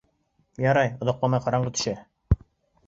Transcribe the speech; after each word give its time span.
Ярай, 0.65 0.91
оҙаҡламай 1.03 1.43
ҡараңғы 1.47 1.77
төшә... 1.77 1.97